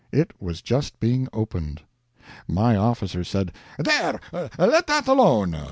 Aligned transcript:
It 0.11 0.31
was 0.41 0.63
just 0.63 0.99
being 0.99 1.27
opened. 1.31 1.83
My 2.47 2.75
officer 2.75 3.23
said: 3.23 3.51
"There, 3.79 4.19
let 4.33 4.87
that 4.87 5.07
alone! 5.07 5.55